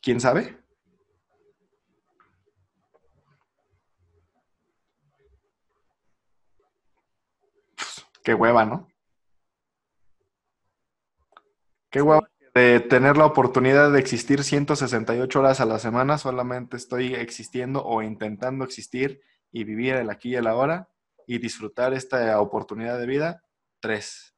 ¿quién 0.01 0.19
sabe? 0.19 0.57
Qué 8.27 8.33
hueva, 8.33 8.65
¿no? 8.65 8.91
Qué 11.89 12.01
hueva 12.01 12.29
de 12.53 12.81
tener 12.81 13.15
la 13.15 13.25
oportunidad 13.25 13.89
de 13.89 14.01
existir 14.01 14.43
168 14.43 15.39
horas 15.39 15.61
a 15.61 15.65
la 15.65 15.79
semana, 15.79 16.17
solamente 16.17 16.75
estoy 16.75 17.15
existiendo 17.15 17.85
o 17.85 18.01
intentando 18.01 18.65
existir 18.65 19.21
y 19.49 19.63
vivir 19.63 19.95
el 19.95 20.09
aquí 20.09 20.31
y 20.31 20.35
el 20.35 20.47
ahora 20.47 20.89
y 21.25 21.37
disfrutar 21.37 21.93
esta 21.93 22.41
oportunidad 22.41 22.99
de 22.99 23.05
vida, 23.05 23.45
tres. 23.79 24.35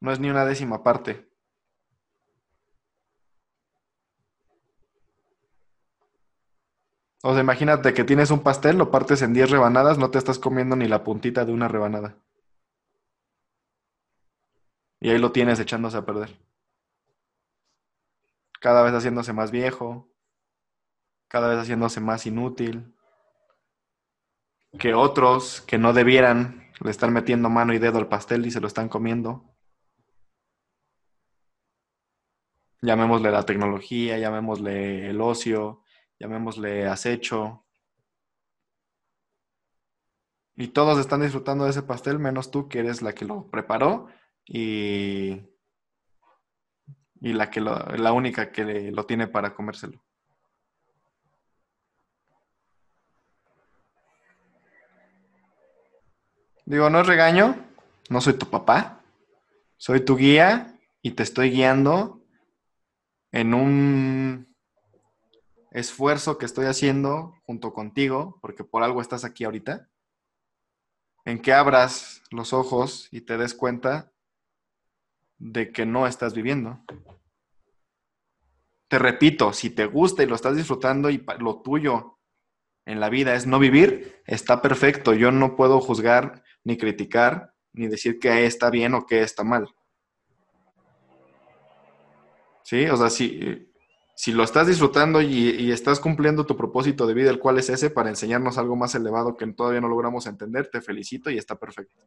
No 0.00 0.12
es 0.12 0.18
ni 0.18 0.30
una 0.30 0.46
décima 0.46 0.82
parte. 0.82 1.28
O 7.28 7.32
sea, 7.32 7.42
imagínate 7.42 7.92
que 7.92 8.04
tienes 8.04 8.30
un 8.30 8.44
pastel, 8.44 8.78
lo 8.78 8.92
partes 8.92 9.20
en 9.20 9.34
10 9.34 9.50
rebanadas, 9.50 9.98
no 9.98 10.12
te 10.12 10.18
estás 10.18 10.38
comiendo 10.38 10.76
ni 10.76 10.86
la 10.86 11.02
puntita 11.02 11.44
de 11.44 11.52
una 11.52 11.66
rebanada. 11.66 12.16
Y 15.00 15.10
ahí 15.10 15.18
lo 15.18 15.32
tienes 15.32 15.58
echándose 15.58 15.96
a 15.96 16.04
perder. 16.04 16.38
Cada 18.60 18.84
vez 18.84 18.92
haciéndose 18.92 19.32
más 19.32 19.50
viejo, 19.50 20.08
cada 21.26 21.48
vez 21.48 21.58
haciéndose 21.58 21.98
más 21.98 22.26
inútil. 22.26 22.94
Que 24.78 24.94
otros 24.94 25.62
que 25.62 25.78
no 25.78 25.92
debieran 25.92 26.70
le 26.78 26.92
están 26.92 27.12
metiendo 27.12 27.50
mano 27.50 27.74
y 27.74 27.80
dedo 27.80 27.98
al 27.98 28.06
pastel 28.06 28.46
y 28.46 28.52
se 28.52 28.60
lo 28.60 28.68
están 28.68 28.88
comiendo. 28.88 29.52
Llamémosle 32.82 33.32
la 33.32 33.42
tecnología, 33.42 34.16
llamémosle 34.16 35.10
el 35.10 35.20
ocio, 35.20 35.82
llamémosle 36.18 36.86
acecho. 36.86 37.64
Y 40.54 40.68
todos 40.68 40.98
están 40.98 41.20
disfrutando 41.20 41.64
de 41.64 41.70
ese 41.70 41.82
pastel, 41.82 42.18
menos 42.18 42.50
tú 42.50 42.68
que 42.68 42.78
eres 42.78 43.02
la 43.02 43.12
que 43.12 43.26
lo 43.26 43.50
preparó 43.50 44.08
y, 44.44 45.42
y 47.20 47.32
la, 47.32 47.50
que 47.50 47.60
la 47.60 48.12
única 48.12 48.50
que 48.50 48.90
lo 48.90 49.04
tiene 49.04 49.26
para 49.26 49.54
comérselo. 49.54 50.02
Digo, 56.66 56.90
no 56.90 57.00
es 57.00 57.06
regaño, 57.06 57.54
no 58.10 58.20
soy 58.20 58.32
tu 58.32 58.50
papá, 58.50 59.00
soy 59.76 60.00
tu 60.04 60.16
guía 60.16 60.76
y 61.00 61.12
te 61.12 61.22
estoy 61.22 61.52
guiando 61.52 62.20
en 63.30 63.54
un 63.54 64.35
esfuerzo 65.76 66.38
que 66.38 66.46
estoy 66.46 66.64
haciendo 66.64 67.34
junto 67.44 67.74
contigo, 67.74 68.38
porque 68.40 68.64
por 68.64 68.82
algo 68.82 69.02
estás 69.02 69.24
aquí 69.24 69.44
ahorita, 69.44 69.90
en 71.26 71.42
que 71.42 71.52
abras 71.52 72.22
los 72.30 72.54
ojos 72.54 73.08
y 73.12 73.20
te 73.20 73.36
des 73.36 73.52
cuenta 73.52 74.10
de 75.36 75.72
que 75.72 75.84
no 75.84 76.06
estás 76.06 76.32
viviendo. 76.32 76.82
Te 78.88 78.98
repito, 78.98 79.52
si 79.52 79.68
te 79.68 79.84
gusta 79.84 80.22
y 80.22 80.26
lo 80.26 80.34
estás 80.34 80.56
disfrutando 80.56 81.10
y 81.10 81.22
lo 81.40 81.60
tuyo 81.60 82.20
en 82.86 82.98
la 82.98 83.10
vida 83.10 83.34
es 83.34 83.46
no 83.46 83.58
vivir, 83.58 84.22
está 84.24 84.62
perfecto. 84.62 85.12
Yo 85.12 85.30
no 85.30 85.56
puedo 85.56 85.80
juzgar 85.80 86.42
ni 86.64 86.78
criticar 86.78 87.52
ni 87.74 87.86
decir 87.86 88.18
que 88.18 88.46
está 88.46 88.70
bien 88.70 88.94
o 88.94 89.04
que 89.04 89.20
está 89.20 89.44
mal. 89.44 89.68
¿Sí? 92.62 92.86
O 92.86 92.96
sea, 92.96 93.10
si, 93.10 93.65
si 94.16 94.32
lo 94.32 94.44
estás 94.44 94.66
disfrutando 94.66 95.20
y, 95.20 95.70
estás 95.70 96.00
cumpliendo 96.00 96.46
tu 96.46 96.56
propósito 96.56 97.06
de 97.06 97.12
vida, 97.12 97.28
el 97.28 97.38
cual 97.38 97.58
es 97.58 97.68
ese, 97.68 97.90
para 97.90 98.08
enseñarnos 98.08 98.56
algo 98.56 98.74
más 98.74 98.94
elevado 98.94 99.36
que 99.36 99.46
todavía 99.52 99.82
no 99.82 99.88
logramos 99.88 100.26
entender, 100.26 100.70
te 100.70 100.80
felicito 100.80 101.30
y 101.30 101.36
está 101.36 101.56
perfecto. 101.56 102.02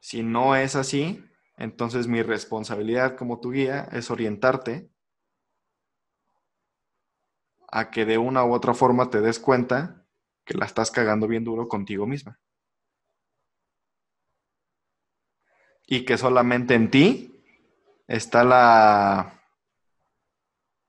Si 0.00 0.24
no 0.24 0.56
es 0.56 0.74
así, 0.74 1.24
entonces 1.56 2.08
mi 2.08 2.22
responsabilidad 2.22 3.16
como 3.16 3.38
tu 3.38 3.52
guía 3.52 3.88
es 3.92 4.10
orientarte 4.10 4.90
a 7.70 7.92
que 7.92 8.04
de 8.04 8.18
una 8.18 8.44
u 8.44 8.52
otra 8.52 8.74
forma 8.74 9.10
te 9.10 9.20
des 9.20 9.38
cuenta 9.38 10.06
que 10.44 10.58
la 10.58 10.66
estás 10.66 10.90
cagando 10.90 11.28
bien 11.28 11.44
duro 11.44 11.68
contigo 11.68 12.04
misma. 12.04 12.40
Y 15.86 16.04
que 16.04 16.18
solamente 16.18 16.74
en 16.74 16.90
ti 16.90 17.44
está 18.08 18.42
la 18.42 19.35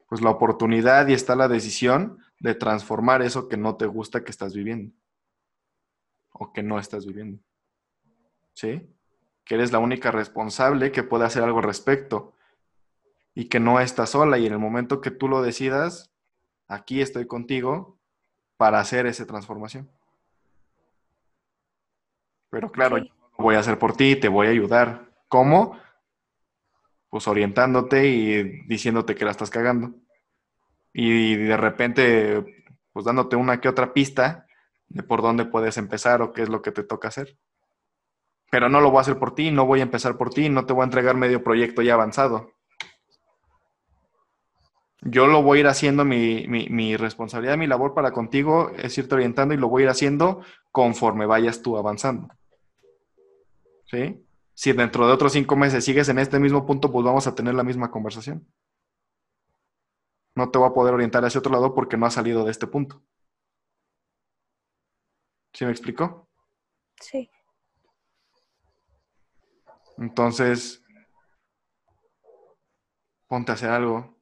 pues 0.07 0.21
la 0.21 0.29
oportunidad 0.29 1.07
y 1.07 1.13
está 1.13 1.35
la 1.35 1.47
decisión 1.47 2.19
de 2.39 2.55
transformar 2.55 3.21
eso 3.21 3.47
que 3.47 3.57
no 3.57 3.75
te 3.75 3.85
gusta 3.85 4.23
que 4.23 4.31
estás 4.31 4.53
viviendo 4.53 4.93
o 6.31 6.53
que 6.53 6.63
no 6.63 6.79
estás 6.79 7.05
viviendo. 7.05 7.39
¿Sí? 8.53 8.89
Que 9.43 9.55
eres 9.55 9.71
la 9.71 9.79
única 9.79 10.11
responsable 10.11 10.91
que 10.91 11.03
puede 11.03 11.25
hacer 11.25 11.43
algo 11.43 11.59
al 11.59 11.65
respecto 11.65 12.33
y 13.33 13.45
que 13.45 13.59
no 13.59 13.79
estás 13.79 14.11
sola 14.11 14.37
y 14.37 14.45
en 14.45 14.53
el 14.53 14.59
momento 14.59 15.01
que 15.01 15.11
tú 15.11 15.27
lo 15.27 15.41
decidas, 15.41 16.11
aquí 16.67 17.01
estoy 17.01 17.27
contigo 17.27 17.97
para 18.57 18.79
hacer 18.79 19.05
esa 19.05 19.25
transformación. 19.25 19.89
Pero 22.49 22.71
claro, 22.71 22.97
yo 22.97 23.13
lo 23.37 23.43
voy 23.43 23.55
a 23.55 23.59
hacer 23.59 23.77
por 23.77 23.95
ti, 23.95 24.15
te 24.15 24.27
voy 24.27 24.47
a 24.47 24.51
ayudar. 24.51 25.11
¿Cómo? 25.27 25.77
Pues 27.17 27.27
orientándote 27.27 28.05
y 28.05 28.43
diciéndote 28.67 29.15
que 29.15 29.25
la 29.25 29.31
estás 29.31 29.49
cagando. 29.49 29.95
Y 30.93 31.33
de 31.35 31.57
repente, 31.57 32.45
pues 32.93 33.07
dándote 33.07 33.35
una 33.35 33.59
que 33.59 33.69
otra 33.69 33.91
pista 33.91 34.45
de 34.87 35.01
por 35.01 35.23
dónde 35.23 35.45
puedes 35.45 35.77
empezar 35.77 36.21
o 36.21 36.31
qué 36.31 36.43
es 36.43 36.49
lo 36.49 36.61
que 36.61 36.71
te 36.71 36.83
toca 36.83 37.07
hacer. 37.07 37.35
Pero 38.51 38.69
no 38.69 38.81
lo 38.81 38.91
voy 38.91 38.99
a 38.99 39.01
hacer 39.01 39.17
por 39.17 39.33
ti, 39.33 39.49
no 39.49 39.65
voy 39.65 39.79
a 39.79 39.83
empezar 39.83 40.15
por 40.15 40.29
ti, 40.29 40.47
no 40.47 40.67
te 40.67 40.73
voy 40.73 40.83
a 40.83 40.85
entregar 40.85 41.15
medio 41.15 41.43
proyecto 41.43 41.81
ya 41.81 41.95
avanzado. 41.95 42.51
Yo 45.01 45.25
lo 45.25 45.41
voy 45.41 45.57
a 45.57 45.61
ir 45.61 45.67
haciendo, 45.69 46.05
mi, 46.05 46.47
mi, 46.47 46.67
mi 46.69 46.97
responsabilidad, 46.97 47.57
mi 47.57 47.65
labor 47.65 47.95
para 47.95 48.11
contigo 48.11 48.69
es 48.77 48.95
irte 48.99 49.15
orientando 49.15 49.55
y 49.55 49.57
lo 49.57 49.69
voy 49.69 49.81
a 49.81 49.85
ir 49.85 49.89
haciendo 49.89 50.43
conforme 50.71 51.25
vayas 51.25 51.63
tú 51.63 51.77
avanzando. 51.77 52.27
¿Sí? 53.85 54.23
Si 54.57 54.73
dentro 54.73 55.05
de 55.05 55.13
otros 55.13 55.33
cinco 55.33 55.55
meses 55.55 55.85
sigues 55.85 56.09
en 56.09 56.17
este 56.17 56.39
mismo 56.39 56.65
punto, 56.65 56.91
pues 56.91 57.05
vamos 57.05 57.27
a 57.27 57.35
tener 57.35 57.53
la 57.53 57.63
misma 57.63 57.91
conversación. 57.91 58.51
No 60.33 60.49
te 60.49 60.57
voy 60.57 60.67
a 60.67 60.73
poder 60.73 60.95
orientar 60.95 61.23
hacia 61.23 61.37
otro 61.37 61.51
lado 61.51 61.75
porque 61.75 61.95
no 61.95 62.07
has 62.07 62.15
salido 62.15 62.43
de 62.43 62.49
este 62.49 62.65
punto. 62.65 63.03
¿Sí 65.53 65.63
me 65.63 65.69
explicó? 65.69 66.27
Sí. 66.99 67.29
Entonces, 69.99 70.83
ponte 73.27 73.51
a 73.51 73.55
hacer 73.55 73.69
algo. 73.69 74.17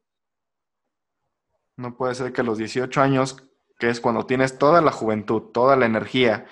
No 1.77 1.96
puede 1.96 2.13
ser 2.13 2.34
que 2.34 2.42
a 2.42 2.44
los 2.44 2.58
18 2.58 3.01
años, 3.01 3.38
que 3.80 3.89
es 3.89 4.01
cuando 4.01 4.25
tienes 4.25 4.58
toda 4.58 4.82
la 4.82 4.92
juventud, 4.92 5.44
toda 5.54 5.77
la 5.77 5.86
energía, 5.86 6.46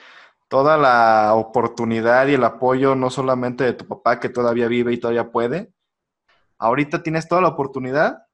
toda 0.53 0.77
la 0.77 1.33
oportunidad 1.33 2.27
y 2.27 2.35
el 2.35 2.43
apoyo, 2.43 2.93
no 2.93 3.09
solamente 3.09 3.63
de 3.63 3.73
tu 3.73 3.87
papá 3.87 4.19
que 4.19 4.29
todavía 4.29 4.67
vive 4.67 4.93
y 4.93 4.99
todavía 4.99 5.31
puede, 5.31 5.73
ahorita 6.59 7.01
tienes 7.01 7.27
toda 7.27 7.41
la 7.41 7.47
oportunidad 7.47 8.27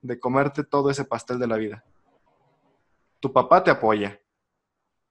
de 0.00 0.18
comerte 0.18 0.64
todo 0.64 0.88
ese 0.88 1.04
pastel 1.04 1.38
de 1.38 1.46
la 1.46 1.58
vida. 1.58 1.84
Tu 3.20 3.30
papá 3.34 3.62
te 3.62 3.70
apoya. 3.70 4.22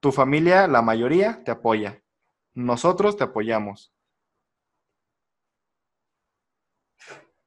Tu 0.00 0.10
familia, 0.10 0.66
la 0.66 0.82
mayoría, 0.82 1.40
te 1.44 1.52
apoya. 1.52 2.02
Nosotros 2.52 3.16
te 3.16 3.22
apoyamos. 3.22 3.94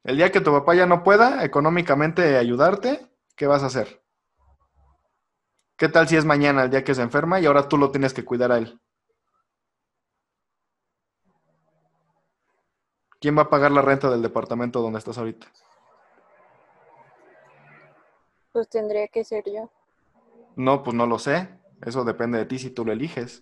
El 0.05 0.15
día 0.15 0.31
que 0.31 0.39
tu 0.39 0.53
papá 0.53 0.75
ya 0.75 0.85
no 0.85 1.03
pueda 1.03 1.43
económicamente 1.43 2.37
ayudarte, 2.37 3.05
¿qué 3.35 3.47
vas 3.47 3.63
a 3.63 3.65
hacer? 3.65 4.01
¿Qué 5.75 5.89
tal 5.89 6.07
si 6.07 6.15
es 6.15 6.23
mañana 6.23 6.63
el 6.63 6.69
día 6.69 6.85
que 6.85 6.95
se 6.95 7.01
enferma 7.01 7.41
y 7.41 7.47
ahora 7.47 7.67
tú 7.67 7.77
lo 7.77 7.91
tienes 7.91 8.13
que 8.13 8.23
cuidar 8.23 8.53
a 8.53 8.59
él? 8.59 8.79
¿Quién 13.23 13.37
va 13.37 13.43
a 13.43 13.49
pagar 13.49 13.71
la 13.71 13.81
renta 13.81 14.09
del 14.09 14.21
departamento 14.21 14.81
donde 14.81 14.99
estás 14.99 15.17
ahorita? 15.17 15.47
Pues 18.51 18.67
tendría 18.67 19.07
que 19.07 19.23
ser 19.23 19.45
yo. 19.45 19.71
No, 20.57 20.83
pues 20.83 20.93
no 20.93 21.07
lo 21.07 21.17
sé. 21.17 21.47
Eso 21.85 22.03
depende 22.03 22.37
de 22.37 22.45
ti 22.45 22.59
si 22.59 22.69
tú 22.69 22.83
lo 22.83 22.91
eliges. 22.91 23.41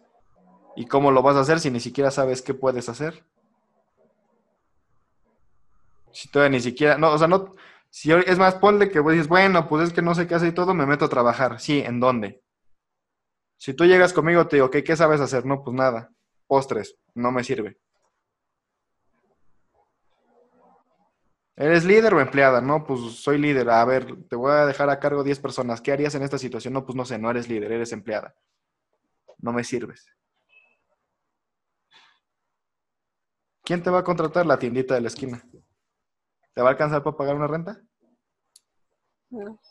¿Y 0.76 0.86
cómo 0.86 1.10
lo 1.10 1.24
vas 1.24 1.36
a 1.36 1.40
hacer 1.40 1.60
si 1.60 1.72
ni 1.72 1.80
siquiera 1.80 2.12
sabes 2.12 2.44
qué 2.44 2.54
puedes 2.54 2.90
hacer? 2.90 3.26
Si 6.12 6.30
todavía 6.30 6.58
ni 6.58 6.62
siquiera, 6.62 7.00
no, 7.00 7.14
o 7.14 7.18
sea, 7.18 7.28
no, 7.28 7.56
si 7.90 8.12
es 8.12 8.38
más, 8.38 8.54
ponle 8.54 8.92
que 8.92 9.00
vos 9.00 9.14
dices, 9.14 9.30
bueno, 9.30 9.68
pues 9.68 9.88
es 9.88 9.94
que 9.94 10.04
no 10.04 10.14
sé 10.14 10.28
qué 10.28 10.36
hacer 10.36 10.50
y 10.50 10.54
todo, 10.54 10.76
me 10.76 10.86
meto 10.86 11.06
a 11.06 11.10
trabajar. 11.10 11.60
Sí, 11.60 11.80
¿en 11.80 12.00
dónde? 12.00 12.44
Si 13.58 13.74
tú 13.74 13.86
llegas 13.86 14.14
conmigo, 14.14 14.46
te 14.46 14.58
digo, 14.58 14.70
¿qué, 14.70 14.84
qué 14.84 14.96
sabes 14.96 15.22
hacer? 15.22 15.44
No, 15.44 15.64
pues 15.64 15.76
nada. 15.76 16.12
Postres, 16.46 17.00
no 17.16 17.32
me 17.32 17.44
sirve. 17.44 17.80
¿Eres 21.62 21.86
líder 21.86 22.12
o 22.16 22.20
empleada? 22.20 22.60
No, 22.60 22.84
pues 22.84 23.18
soy 23.18 23.38
líder. 23.38 23.70
A 23.70 23.86
ver, 23.86 24.28
te 24.28 24.36
voy 24.36 24.52
a 24.52 24.66
dejar 24.66 24.90
a 24.90 25.00
cargo 25.00 25.24
10 25.24 25.40
personas. 25.40 25.80
¿Qué 25.80 25.92
harías 25.92 26.16
en 26.16 26.24
esta 26.24 26.40
situación? 26.40 26.74
No, 26.74 26.84
pues 26.84 26.96
no 26.96 27.06
sé, 27.06 27.20
no 27.20 27.30
eres 27.30 27.48
líder, 27.48 27.72
eres 27.72 27.92
empleada. 27.92 28.34
No 29.38 29.54
me 29.54 29.64
sirves. 29.64 30.08
¿Quién 33.64 33.84
te 33.84 33.92
va 33.92 34.00
a 34.00 34.04
contratar? 34.04 34.48
La 34.48 34.58
tiendita 34.58 34.96
de 34.96 35.02
la 35.02 35.10
esquina. 35.10 35.48
¿Te 36.56 36.64
va 36.64 36.70
a 36.70 36.72
alcanzar 36.72 37.04
para 37.04 37.16
pagar 37.16 37.36
una 37.36 37.46
renta? 37.46 37.80
No. 39.30 39.62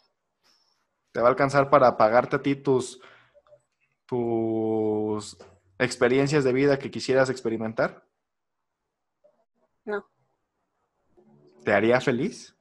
¿Te 1.10 1.20
va 1.20 1.26
a 1.26 1.30
alcanzar 1.30 1.70
para 1.70 1.96
pagarte 1.96 2.36
a 2.36 2.42
ti 2.42 2.54
tus, 2.54 3.00
tus 4.06 5.36
experiencias 5.76 6.44
de 6.44 6.52
vida 6.52 6.78
que 6.78 6.92
quisieras 6.92 7.30
experimentar? 7.30 8.06
No. 9.84 10.08
¿Te 11.64 11.72
haría 11.72 12.00
feliz? 12.00 12.56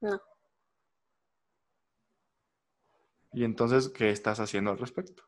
No. 0.00 0.20
¿Y 3.32 3.44
entonces 3.44 3.88
qué 3.88 4.10
estás 4.10 4.38
haciendo 4.40 4.70
al 4.70 4.78
respecto? 4.78 5.24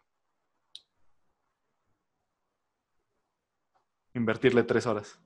Invertirle 4.15 4.63
tres 4.63 4.87
horas. 4.87 5.19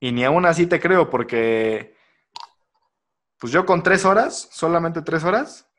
Y 0.00 0.12
ni 0.12 0.24
aún 0.24 0.46
así 0.46 0.66
te 0.66 0.80
creo, 0.80 1.10
porque 1.10 1.96
pues 3.38 3.52
yo 3.52 3.66
con 3.66 3.82
tres 3.82 4.04
horas, 4.04 4.48
solamente 4.52 5.02
tres 5.02 5.24
horas, 5.24 5.70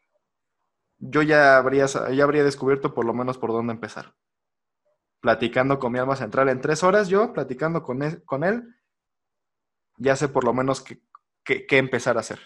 yo 0.97 1.21
ya 1.21 1.57
habría, 1.57 1.85
ya 1.85 2.23
habría 2.23 2.43
descubierto 2.43 2.93
por 2.93 3.05
lo 3.05 3.13
menos 3.13 3.37
por 3.37 3.51
dónde 3.51 3.73
empezar. 3.73 4.15
Platicando 5.21 5.79
con 5.79 5.91
mi 5.91 5.99
alma 5.99 6.15
central 6.15 6.49
en 6.49 6.61
tres 6.61 6.83
horas, 6.83 7.07
yo 7.07 7.33
platicando 7.33 7.83
con 7.83 8.03
él, 8.03 8.23
con 8.25 8.43
él 8.43 8.75
ya 9.97 10.15
sé 10.15 10.27
por 10.27 10.43
lo 10.43 10.53
menos 10.53 10.81
qué, 10.81 11.01
qué 11.65 11.77
empezar 11.77 12.17
a 12.17 12.19
hacer. 12.19 12.39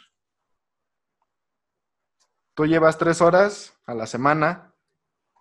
Tú 2.53 2.65
llevas 2.65 2.97
tres 2.97 3.21
horas 3.21 3.79
a 3.86 3.93
la 3.93 4.05
semana 4.05 4.73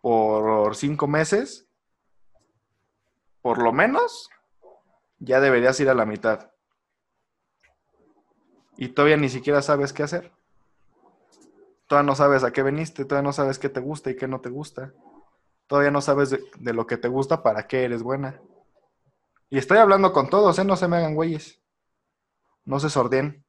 por 0.01 0.77
cinco 0.77 1.07
meses, 1.07 1.69
por 3.43 3.63
lo 3.63 3.73
menos 3.73 4.31
ya 5.19 5.41
deberías 5.41 5.79
ir 5.81 5.89
a 5.91 5.95
la 5.95 6.07
mitad. 6.07 6.53
Y 8.77 8.89
todavía 8.89 9.17
ni 9.17 9.29
siquiera 9.29 9.61
sabes 9.63 9.93
qué 9.93 10.05
hacer. 10.05 10.33
Todavía 11.89 12.07
no 12.07 12.15
sabes 12.15 12.45
a 12.45 12.53
qué 12.53 12.63
veniste, 12.63 13.05
todavía 13.05 13.27
no 13.27 13.33
sabes 13.33 13.59
qué 13.59 13.69
te 13.69 13.81
gusta 13.81 14.11
y 14.11 14.17
qué 14.17 14.29
no 14.29 14.41
te 14.41 14.51
gusta. 14.51 14.93
Todavía 15.69 15.93
no 15.93 16.01
sabes 16.01 16.31
de, 16.31 16.73
lo 16.73 16.87
que 16.87 16.97
te 16.97 17.07
gusta, 17.07 17.43
para 17.43 17.69
qué 17.69 17.85
eres 17.85 18.03
buena. 18.03 18.41
Y 19.51 19.59
estoy 19.59 19.79
hablando 19.79 20.13
con 20.13 20.29
todos, 20.29 20.59
¿eh? 20.59 20.65
No 20.65 20.77
se 20.77 20.89
me 20.89 20.97
hagan 20.97 21.15
güeyes. 21.15 21.63
No 22.65 22.81
se 22.81 22.91
sordien. 22.91 23.45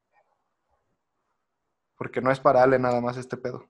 Porque 1.96 2.20
no 2.20 2.30
es 2.30 2.38
para 2.38 2.62
Ale 2.62 2.78
nada 2.78 3.00
más 3.00 3.16
este 3.16 3.36
pedo. 3.36 3.68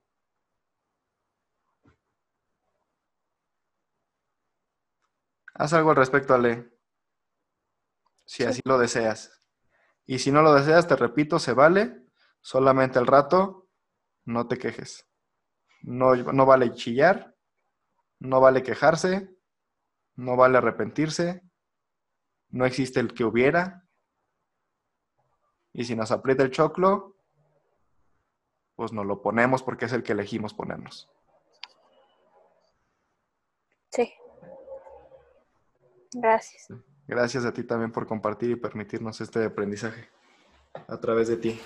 Haz 5.55 5.73
algo 5.73 5.91
al 5.91 5.97
respecto, 5.97 6.35
Ale 6.35 6.71
si 8.31 8.45
así 8.45 8.61
lo 8.65 8.79
deseas. 8.79 9.43
Y 10.07 10.21
si 10.21 10.31
no 10.31 10.41
lo 10.41 10.55
deseas, 10.55 10.87
te 10.87 10.95
repito, 10.95 11.41
se 11.41 11.53
vale, 11.53 12.05
solamente 12.41 13.01
al 13.01 13.09
rato, 13.09 13.69
no 14.25 14.47
te 14.47 14.57
quejes. 14.57 15.05
No, 15.83 16.15
no 16.15 16.47
vale 16.47 16.73
chillar, 16.73 17.35
no 18.21 18.41
vale 18.41 18.63
quejarse, 18.63 19.35
no 20.15 20.37
vale 20.37 20.59
arrepentirse, 20.59 21.43
no 22.51 22.67
existe 22.67 23.01
el 23.01 23.15
que 23.15 23.25
hubiera. 23.25 23.85
Y 25.73 25.85
si 25.85 25.97
nos 25.97 26.11
aprieta 26.11 26.43
el 26.43 26.51
choclo, 26.51 27.17
pues 28.77 28.93
nos 28.93 29.07
lo 29.07 29.23
ponemos 29.23 29.63
porque 29.63 29.87
es 29.87 29.93
el 29.93 30.03
que 30.03 30.13
elegimos 30.13 30.55
ponernos. 30.55 31.09
Sí. 33.91 34.13
Gracias. 36.13 36.69
Gracias 37.07 37.45
a 37.45 37.53
ti 37.53 37.65
también 37.65 37.93
por 37.93 38.07
compartir 38.07 38.51
y 38.51 38.57
permitirnos 38.57 39.21
este 39.21 39.45
aprendizaje 39.45 40.09
a 40.87 40.99
través 40.99 41.29
de 41.29 41.37
ti. 41.37 41.61